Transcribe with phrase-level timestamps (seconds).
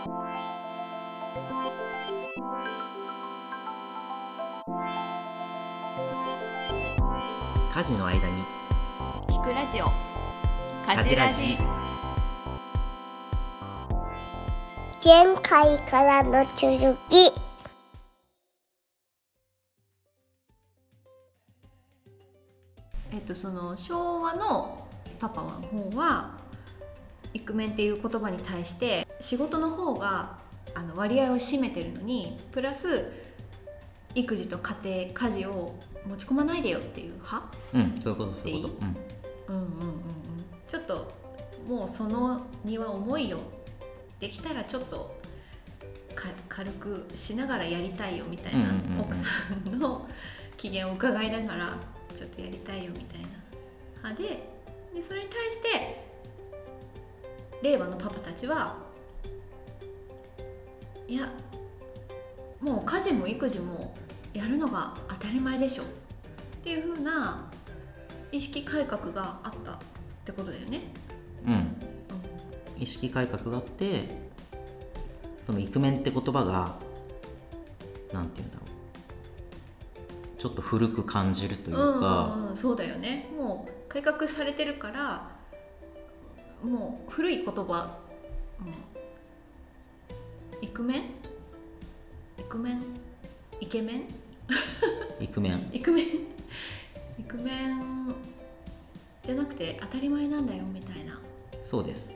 [0.00, 0.08] 家
[7.84, 8.42] 事の間に。
[9.28, 9.92] 聞くラジオ。
[10.90, 11.58] 家事ラジ。
[15.04, 17.30] 前回からの続き。
[23.12, 24.88] えっとその昭和の
[25.18, 26.38] パパの方は
[27.34, 30.38] イクメンっていう言葉に対して仕事の方が
[30.74, 33.10] あの割合を占めてるのにプラス
[34.14, 35.74] 育児と家庭家事を
[36.06, 37.42] 持ち込まないでよっていう派
[37.74, 38.74] うんそういうことそういうこと。
[38.74, 38.90] でいい
[39.48, 39.52] う。
[39.52, 39.52] ん。
[39.52, 40.00] うんうんうん
[40.66, 41.12] ちょっと
[41.68, 43.38] もうその荷は重いよ
[44.20, 45.18] できたらちょっと
[46.14, 49.00] か軽くしながらやりたいよみたいな、うんうんうんうん。
[49.00, 49.22] 奥さ
[49.68, 50.08] んの
[50.56, 51.76] 機嫌を伺いながら
[52.16, 53.28] ちょっとやりたいよみたいな
[53.96, 54.28] 派で
[54.94, 56.04] でそれに対して
[57.62, 58.89] 令和のパパたちは
[61.10, 61.28] いや
[62.60, 63.96] もう家事も育児も
[64.32, 65.82] やるのが当たり前でしょ。
[65.82, 65.86] っ
[66.62, 67.50] ていう風な
[68.30, 69.74] 意識改革があったっ
[70.24, 70.82] てことだよね。
[71.44, 71.76] うん、うん、
[72.78, 74.04] 意識改革があって
[75.44, 76.76] そのイクメンって言葉が
[78.12, 78.66] なんて言うんだろ
[80.38, 80.40] う。
[80.40, 81.82] ちょっと古く感じるというか、
[82.36, 83.26] うんうんうん、そうだよね。
[83.36, 85.28] もう改革されてるから
[86.62, 87.98] もう古い言葉、
[90.80, 91.02] クメン？
[92.38, 92.82] イクメン？
[93.60, 94.04] イケメン？
[95.20, 95.68] イクメン。
[95.74, 96.06] イクメン？
[97.18, 98.14] イクメン？
[99.22, 101.20] じゃなくて当たり前なんだよみたいな
[101.62, 102.14] そうです。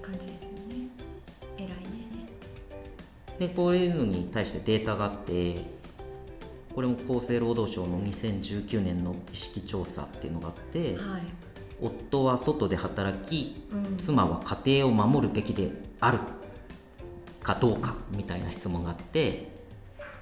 [0.00, 0.88] 感じですよね。
[1.56, 1.74] 偉いね。
[3.40, 5.64] でこういうのに対してデータがあって
[6.76, 11.22] これも厚生労働省の2019年の意識調査っていうのがあってはい、
[11.82, 16.20] 夫は外で働きうん、妻は家庭を守るべきである
[17.48, 19.48] かどうかみたいな質問があって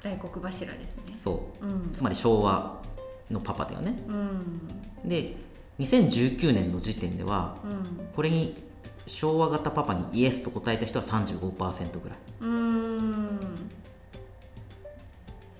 [0.00, 1.18] 大黒柱ですね。
[1.20, 1.66] そう。
[1.66, 1.90] うん。
[1.92, 2.80] つまり昭和
[3.28, 3.96] のパパだよね。
[4.06, 5.08] うん。
[5.08, 5.34] で
[5.80, 8.06] 2019年の時点ではうん。
[8.14, 8.62] これに
[9.08, 12.18] 昭和型パパにイエスと答えた人は35%ぐらい。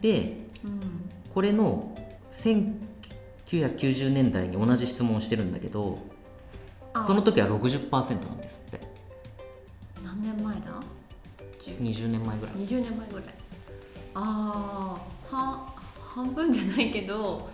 [0.01, 1.11] でうん。
[1.35, 1.93] これの
[2.31, 5.99] 1990年代に同じ質問をしてるんだけど
[6.93, 7.05] あ。
[7.05, 8.79] その時は60%なんですって。
[8.79, 8.88] 何年前だ10
[11.81, 12.55] 20年前ぐらい。
[12.57, 13.25] 20年前ぐらい。
[14.15, 14.97] あ
[15.31, 17.49] あは半分じゃないけど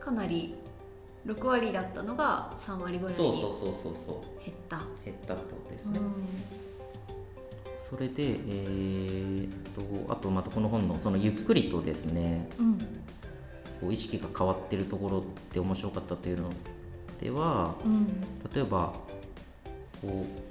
[0.00, 0.54] かなり
[1.26, 4.44] 6割だったのが3割ぐらいにそうそうそうそうそう。
[4.44, 4.78] 減った。
[5.04, 6.00] 減ったってことですうんね、
[7.90, 12.78] それでえーっとあとまたこの本のそのゆっくりとですねうん。
[13.80, 15.22] こう意識が変わってるところっ
[15.52, 16.50] て面白かったというの
[17.20, 18.06] ではうん。
[18.54, 18.94] 例えば
[20.00, 20.45] こう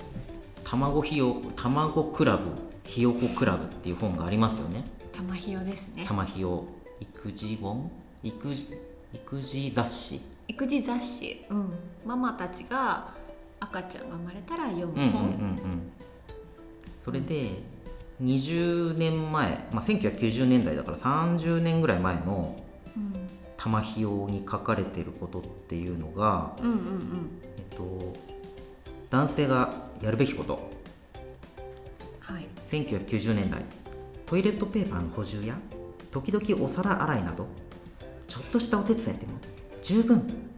[0.65, 2.49] 卵ひよ卵クラブ
[2.83, 4.83] ひよこクラブっていう本がありますよね。
[5.13, 6.05] 玉ひよですね。
[6.07, 6.65] 玉ひよ。
[6.99, 7.91] 育児本？
[8.23, 8.77] 育児
[9.13, 10.21] 育児雑誌。
[10.47, 11.73] 育児雑誌、うん、
[12.05, 13.13] ママたちが
[13.59, 15.91] 赤ちゃんが生まれたら読むうんうんうんう本、ん。
[17.01, 17.51] それで
[18.21, 22.55] 20年前、まあ、1990年代だから30年ぐらい前の
[22.95, 23.13] うん。
[23.57, 27.41] 玉ひよに書かれてることっていうのが、うんうん。
[27.57, 28.13] えっと、
[29.09, 30.71] 男性がやるべきこと。
[32.19, 32.47] はい。
[32.67, 33.63] 1990年代
[34.25, 35.55] トイレットペーパーの補充や
[36.11, 37.47] 時々お皿洗いなど
[38.27, 39.33] ちょっとしたお手伝いでも
[39.81, 40.49] 十分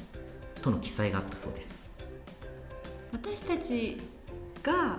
[0.62, 1.90] との記載があったそうです。
[3.12, 3.98] 私たち
[4.64, 4.98] が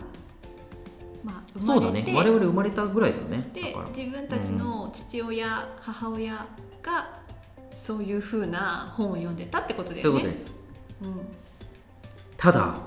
[1.25, 3.50] まあ生そうだまれてね我々生まれたぐらいだよね。
[3.55, 3.88] でだから。
[3.91, 6.47] 自分たちの父親、母親
[6.82, 7.20] が
[7.75, 10.03] そういうふうな本を読んでたってことだよね。
[10.03, 10.53] そういうことです。
[11.00, 11.20] うん、
[12.37, 12.78] ただ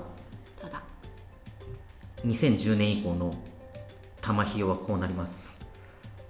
[2.26, 3.34] 2010年以降の
[4.20, 5.42] 玉ひよはこうなります。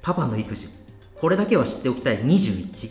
[0.01, 0.69] パパの育児
[1.15, 2.19] これだけは知っておきたい。
[2.25, 2.91] 21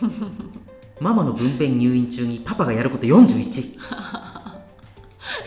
[1.00, 3.78] ママの分娩入院中にパパがやること41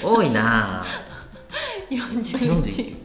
[0.04, 0.82] 多いな。
[0.82, 0.86] あ
[1.90, 2.96] 41 41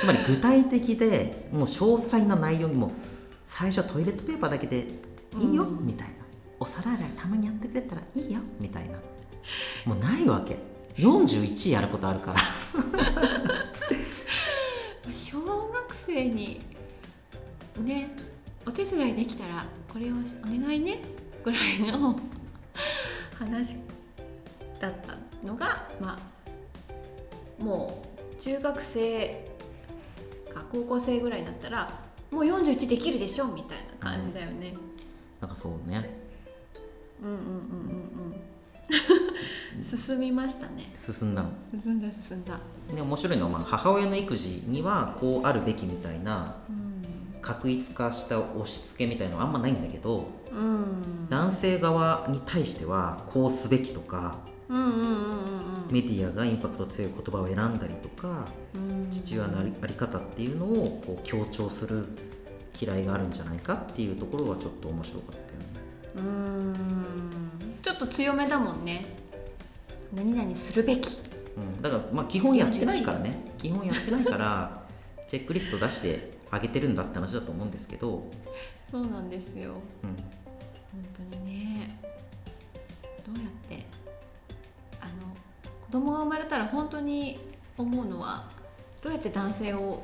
[0.00, 2.92] つまり具体的でもう詳細な内容にも
[3.46, 4.86] 最初はトイレットペーパーだけで
[5.40, 5.86] いいよ、うん。
[5.86, 6.14] みたいな。
[6.60, 8.98] お皿洗いたまにやってくれたらいいよみたいな。
[9.84, 10.56] もうないわけ
[10.98, 12.40] 41やることあるから。
[15.14, 16.60] 小学生に
[17.80, 18.10] ね
[18.66, 20.16] お手伝いできたらこれをお
[20.46, 21.00] 願いね
[21.44, 22.18] ぐらいの
[23.38, 23.76] 話
[24.80, 25.16] だった
[25.46, 26.18] のがま
[27.60, 28.04] あも
[28.36, 29.48] う中学生
[30.54, 31.90] か高校生ぐらいになったら
[32.30, 34.74] もう41できるでしょみたいな感じだよね。
[35.40, 36.18] なんかそうね。
[37.22, 37.44] うんうんうんう
[38.34, 38.57] ん
[40.06, 40.92] 進みましたね。
[40.96, 41.50] 進んだの。
[41.70, 42.58] 進んだ進んだ。
[42.94, 46.88] で面白いのは、まあ、母親の育児にはこうあるべきみたいなうん。
[47.40, 51.28] 確一化した押し付けみたいのはあんまないんだけどうん。
[51.28, 54.38] 男性側に対してはこうすべきとか
[55.90, 59.10] メディアがインパクト強い言葉を選んだりとかうん。
[59.10, 62.06] 父親のありあり方っていうのをこう強調する
[62.80, 65.47] 嫌いがあるんじゃないかっていうところはちょっと面白かった。
[66.16, 67.78] うん。
[67.82, 69.04] ちょっと強めだもんね。
[70.14, 71.18] 何々するべき。
[71.56, 73.36] うん、だからまあ基本やってないからね。
[73.58, 74.86] 基本やってないから
[75.28, 78.24] チェックリスト出してあげてるんだって話だと思うんですけど、
[78.90, 79.72] そうなんですよ。
[80.02, 81.98] うん、本当にね。
[83.24, 83.86] どうやって
[85.00, 85.34] あの
[85.86, 87.38] 子供が生まれたら本当に
[87.76, 88.50] 思うのは
[89.02, 90.02] どうやって男性を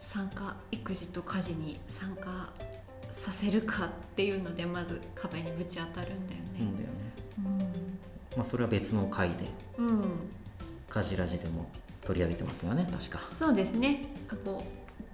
[0.00, 2.48] 参加育児と家事に参加
[3.24, 6.84] させるかっていうのでまず壁にぶち当たるんだようんだね。
[6.84, 7.70] よね。
[8.36, 9.36] まあそれは別の回で。
[9.78, 10.04] うん、うん、
[10.90, 11.66] 家事ラジでも
[12.02, 13.20] 取り上げてますよね確か。
[13.38, 14.04] そうですね。
[14.26, 14.62] 過去。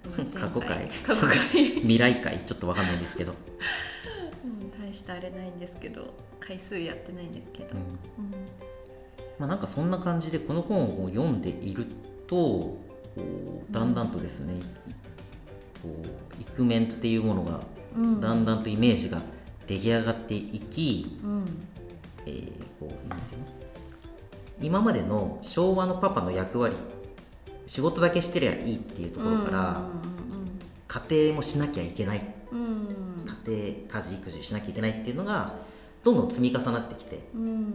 [0.35, 0.89] 過去回。
[0.89, 1.37] 過去回、
[1.81, 3.33] 未来回ちょっとわかんないですけど、
[4.43, 6.13] うん、大したあれないんですけど。
[6.41, 7.79] 回数やってないんですけど、うん。
[7.79, 7.87] うん。
[9.39, 11.85] まあ、なんかそんな感じでこの本を読んでいる
[12.27, 12.77] と
[13.69, 14.55] だんだんとですね、
[15.81, 19.21] こうイクメンっていうものがうんだんだんとイメージが
[19.67, 21.45] 出来上がっていき、うん。
[22.25, 23.47] えーこうなんていうの？
[24.61, 26.75] 今までの昭和のパパの役割
[27.67, 29.81] 仕事だけしてりゃいいっていうところから、
[30.87, 32.21] 家庭もしなきゃいけない。
[32.51, 32.87] うん。
[33.45, 35.55] 家庭家事育児しなきゃいけないっていうのが
[36.03, 37.73] どんどん積み重なってきてうん。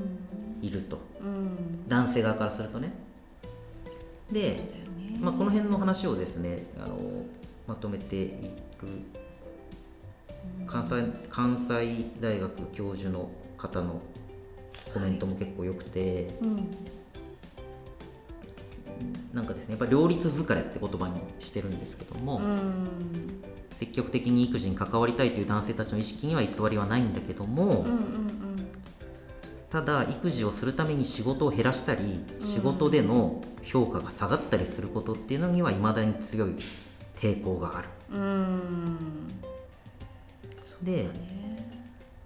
[0.60, 0.98] いると。
[1.20, 1.88] うん。
[1.88, 2.92] 男性側からするとね。
[4.30, 4.60] で、
[5.20, 6.98] まあ、この辺の話をですねあの
[7.66, 8.30] まとめている
[10.82, 14.00] 関西関西大学教授の方の
[14.92, 16.68] コメントも結構良くて、うん
[19.34, 22.88] なんかですねやっぱり両立疲れって言葉にしてるんですけども、うん。
[23.78, 28.16] 積極的に育児に関わりたいという男性たちの意識には偽りはないんだけども、うんうん
[29.68, 36.54] ただ育児をするために仕事を減らしたり、仕事での評価が下がったりすることっていうのにはいまだに強い
[37.20, 37.88] 抵抗がある。
[38.12, 39.55] うんうん
[40.82, 41.08] でね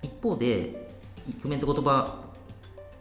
[0.02, 0.90] 一方で
[1.28, 2.30] イクメンって言葉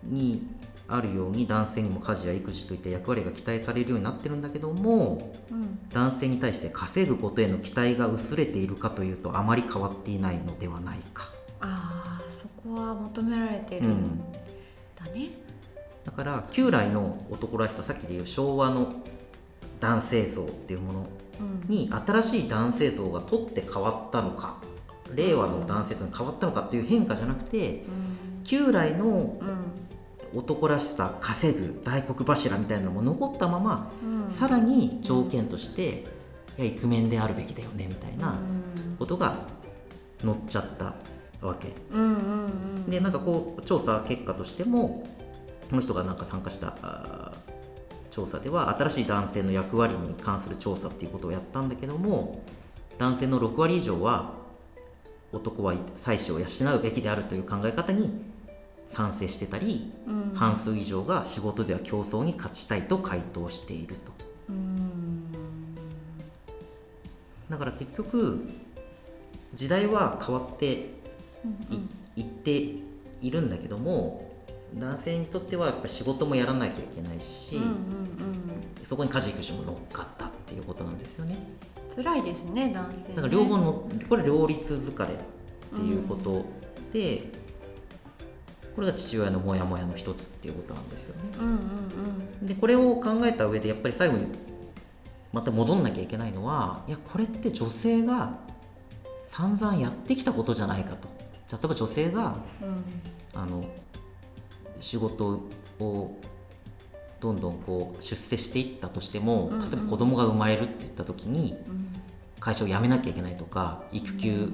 [0.04, 0.48] に
[0.88, 5.80] あるように男性にも家事や育児といった役割が期待されるようになってるんだけどもうん。
[5.92, 11.30] 男性に対して稼ぐことへの期待が薄れているかというとあまり変わっていないのではないか、
[11.62, 14.22] ああそこは求められてるうんん
[14.96, 15.32] だね。
[16.04, 18.94] だから旧来の男らしささっきで言う昭和の
[19.80, 21.08] 男性像っていうもの
[21.40, 21.70] うん。
[21.70, 24.58] に新しい男性像が取って変わったのか
[25.16, 28.44] 令和の男性像に変わったのかっていう変化じゃなくてうん。
[28.44, 30.40] 旧来のうん。
[30.40, 34.32] 男らしさ稼ぐ大黒柱みたいなのも残ったまま、うん。
[34.32, 36.06] さらに条件として、
[36.58, 38.36] いやイクメンであるべきだよねみたいな
[39.00, 39.38] ことが
[40.24, 40.94] 載っちゃった
[41.42, 41.74] わけ。
[42.88, 45.04] でなんかこう調査結果としても
[45.70, 47.34] この人がなんか参加した
[48.12, 52.44] 調査では新しい男性の役割に関する調査っていうことをやったんだけども
[52.98, 54.34] 男性の6割以上は
[55.32, 56.46] 男は妻子を養
[56.76, 58.22] うべきであるという考え方に
[58.88, 60.32] 賛成してたり、うん。
[60.34, 64.12] 半数以上が仕事では競争に勝ちたいと回答していると。
[64.50, 65.32] うん。
[67.50, 68.48] だから結局
[69.54, 70.66] 時代は変わって
[72.16, 72.52] い,、いって
[73.22, 74.32] いるんだけども
[74.76, 77.80] 男性にとってはやっぱり仕事もやらなきゃいけないし、うんうんうん。
[78.86, 81.38] そこに家事育児も乗っかったっていうことなんですよね
[81.96, 83.16] 辛いですね男性ね。
[83.16, 86.46] だから両方のこれ両立疲れっていうこと
[86.94, 87.24] で、
[88.76, 91.22] これが父親のモヤモヤの一つっていうことなんですよね。
[91.40, 91.52] うんう
[92.46, 94.28] んでこれを考えた上でやっぱり最後に
[95.34, 98.40] また戻んなきゃいけないのはいやこれって女性が
[99.28, 101.10] 散々やってきたことじゃないかと。
[101.48, 102.84] じゃあ例えば女性がうん。
[103.36, 103.64] あの
[104.82, 105.42] 仕事
[105.80, 106.18] を
[107.20, 111.88] どんどんこう出世していったとしても例えば子供が生まれるって言った時にうん。
[112.40, 114.50] 会社を辞めなきゃいけないとか育休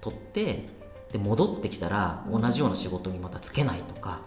[0.00, 0.68] 取って
[1.12, 4.20] で戻ってきたら同じような仕事にまたつけないとか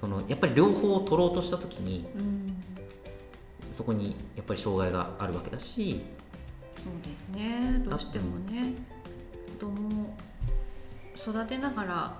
[0.00, 2.62] そのやっぱり両方を取ろうとした時にうん。
[3.72, 6.02] そこにやっぱり障害があるわけだし
[6.76, 7.82] そうですね。
[7.84, 8.74] どうしてもね。
[9.58, 10.14] 子供を
[11.16, 12.18] 育てながら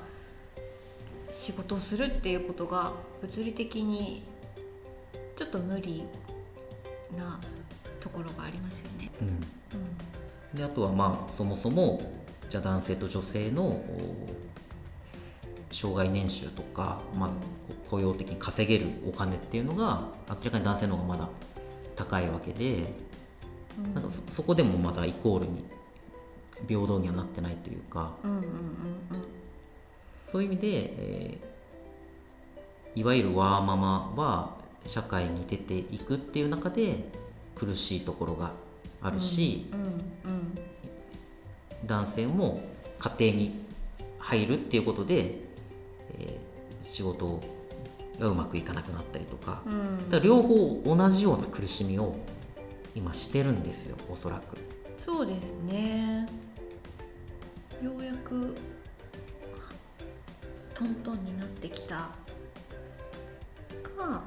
[1.50, 4.22] 仕事をするっていうことが物理的に
[5.36, 6.04] ちょっと無理
[7.16, 7.40] な
[7.98, 9.10] ところがありますよね。
[9.20, 9.28] うん。
[9.28, 9.40] うん
[10.54, 12.02] であとはまあそもそも
[12.48, 14.28] じゃあ男性と女性のお
[15.70, 17.36] 障害年収とか、まず
[17.88, 21.28] 雇用的に稼げるお金っていうのが明らかに男性の方がまだ
[21.94, 22.92] 高いわけで、
[23.94, 25.64] なんかそそこでもまだイコールに
[26.66, 28.14] 平等にはなってないというか。
[28.24, 29.39] うんうんうんうん
[30.30, 31.50] そういう意味で、えー
[32.96, 37.04] いわゆるワーママは社会に出ていくっていう中で
[37.54, 38.50] 苦しいところが
[39.00, 40.58] あるし、うんうん
[41.86, 42.60] 男性も
[42.98, 43.54] 家庭に
[44.18, 45.36] 入るっていうことで、
[46.18, 47.40] えー仕事
[48.18, 52.16] がうまくいかなくなったりとか,、うんだから両方同じような苦しみを
[52.96, 54.56] 今してるんですよおそらく。
[54.98, 56.26] そうですね
[57.82, 58.54] ようやく
[60.80, 61.96] トントンになってきた。
[63.98, 64.22] が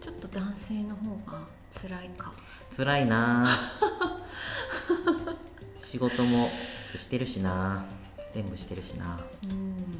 [0.00, 1.46] ちょっと男性の方が
[1.78, 2.32] 辛いか。
[2.74, 3.44] 辛いな。
[3.46, 3.70] あ
[5.78, 6.48] 仕事も
[6.94, 7.84] してるしな。
[8.32, 9.20] 全部してるしな。
[9.42, 9.98] うん。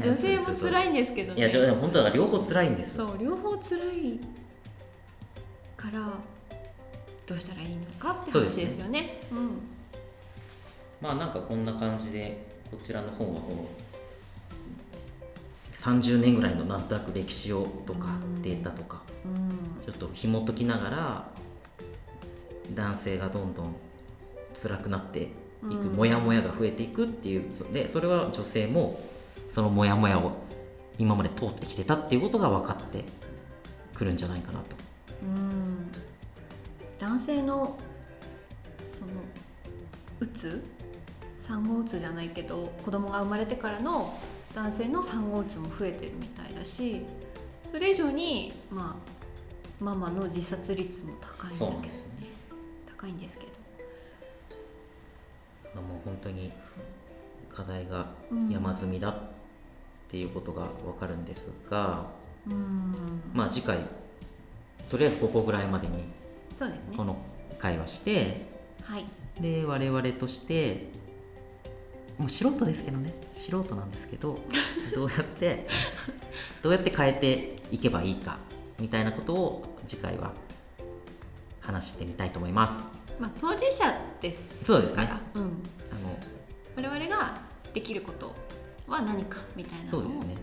[0.00, 1.40] 女性も辛いんですけどね。
[1.40, 4.18] いやでも本当は両方辛いんですそう両方辛い
[5.76, 6.14] から
[7.26, 8.64] どうしたらいいのかって話ですね。
[8.64, 9.20] ですよね。
[9.30, 9.77] うん
[11.00, 13.68] まあなんかこんな感じでこちらの本はこの
[15.74, 18.42] 30年ぐらいのなんとなく歴史をとかうん。
[18.42, 19.84] データとかうん。
[19.84, 21.28] ちょっと紐解きながら
[22.74, 23.76] 男性がどんどん
[24.60, 25.26] 辛くなってい
[25.62, 25.96] くうん。
[25.96, 29.00] モヤモヤが増えていくっていうそでそれは女性も
[29.54, 30.32] そのモヤモヤを
[30.98, 33.04] 今まで通ってきてたっていうことが分かって
[33.94, 34.76] くるんじゃないかなと。
[35.22, 35.90] うん。
[36.98, 37.78] 男性の
[38.88, 39.12] その
[40.20, 40.64] うつ
[41.48, 44.18] 産後うつじゃないけど子供が生まれてからの
[44.54, 47.06] 男性の産後うつも増えてるみたいだし
[47.72, 49.18] それ以上にまあ
[49.82, 51.72] ママの自殺率も高いんだけ。
[51.72, 52.26] どねですよね。
[52.86, 53.46] 高いんですけ
[55.74, 55.80] ど。
[55.80, 56.52] もう本当に
[57.54, 58.50] 課題がうん。
[58.50, 59.14] 山積みだっ
[60.10, 62.06] ていうことが分かるんですが、
[62.46, 62.92] うん。
[63.32, 63.78] まあ次回
[64.90, 66.04] とりあえずここぐらいまでに
[66.96, 67.16] この
[67.58, 68.46] 会話して
[68.82, 69.06] はい。
[69.40, 70.88] で我々として
[72.18, 73.12] もう素人ですけどね。
[73.32, 74.38] 素人なんですけど
[74.94, 75.66] どうやって
[76.62, 78.38] どうやって変えていけばいいか
[78.80, 80.32] みたいなことを次回は
[81.60, 82.84] 話してみたいと思います。
[83.20, 85.08] まあ当事者ですそうですね。
[85.34, 86.18] うん、あの
[86.76, 87.38] 我々が
[87.72, 88.34] できること
[88.88, 90.36] は何かみたいなそうですね。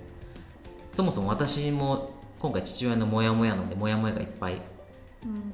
[0.94, 4.62] そもそも私も今回父親のモヤモヤなんでモヤモヤがいっぱい
[5.24, 5.51] うん。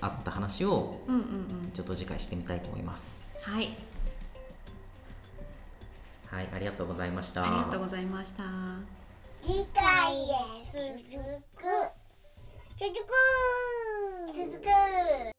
[0.00, 1.70] あった話をうんうんうん。
[1.72, 3.12] ちょっと次回してみたいと思います。
[3.42, 3.76] はい
[6.30, 7.44] はいありがとうございました。
[7.44, 8.44] ありがとうございました。
[9.40, 10.26] 次回へ
[10.64, 10.98] 続
[11.56, 11.62] く。
[12.76, 13.08] 続く。
[14.34, 15.33] 続く